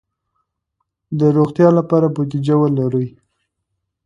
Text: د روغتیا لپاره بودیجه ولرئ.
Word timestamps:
د 1.19 1.21
روغتیا 1.37 1.69
لپاره 1.79 2.07
بودیجه 2.15 2.55
ولرئ. 2.59 3.07